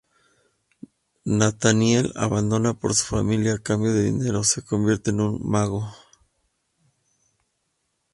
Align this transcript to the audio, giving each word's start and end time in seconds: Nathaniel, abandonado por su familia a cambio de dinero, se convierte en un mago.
Nathaniel, 1.25 2.11
abandonado 2.15 2.73
por 2.79 2.95
su 2.95 3.05
familia 3.05 3.53
a 3.53 3.57
cambio 3.59 3.93
de 3.93 4.05
dinero, 4.05 4.43
se 4.43 4.63
convierte 4.65 5.11
en 5.11 5.21
un 5.21 5.39
mago. 5.47 5.93